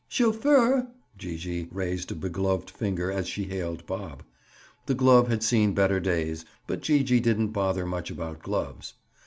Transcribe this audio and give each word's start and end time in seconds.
"Chauffeur!" 0.07 0.87
Gee 1.15 1.37
gee 1.37 1.67
raised 1.71 2.11
a 2.11 2.15
begloved 2.15 2.71
finger 2.71 3.11
as 3.11 3.27
she 3.27 3.43
hailed 3.43 3.85
Bob. 3.85 4.23
The 4.87 4.95
glove 4.95 5.27
had 5.27 5.43
seen 5.43 5.75
better 5.75 5.99
days, 5.99 6.43
but 6.65 6.81
Gee 6.81 7.03
gee 7.03 7.19
didn't 7.19 7.49
bother 7.49 7.85
much 7.85 8.09
about 8.09 8.41
gloves. 8.41 8.95